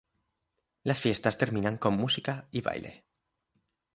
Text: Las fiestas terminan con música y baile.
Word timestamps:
Las 0.81 0.99
fiestas 0.99 1.37
terminan 1.37 1.77
con 1.77 1.93
música 1.95 2.47
y 2.49 2.61
baile. 2.61 3.05